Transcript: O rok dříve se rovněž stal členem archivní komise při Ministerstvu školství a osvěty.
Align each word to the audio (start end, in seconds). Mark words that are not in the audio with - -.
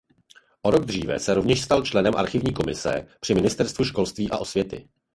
O 0.63 0.71
rok 0.71 0.85
dříve 0.85 1.19
se 1.19 1.33
rovněž 1.33 1.61
stal 1.61 1.81
členem 1.83 2.15
archivní 2.15 2.53
komise 2.53 3.07
při 3.19 3.35
Ministerstvu 3.35 3.85
školství 3.85 4.31
a 4.31 4.37
osvěty. 4.37 4.89